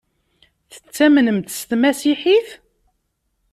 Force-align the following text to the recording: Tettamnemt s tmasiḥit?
Tettamnemt 0.73 1.49
s 1.57 1.59
tmasiḥit? 1.69 2.47